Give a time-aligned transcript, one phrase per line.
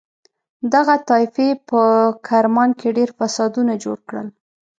[0.73, 1.81] دغه طایفې په
[2.27, 4.27] کرمان کې ډېر فسادونه جوړ کړل.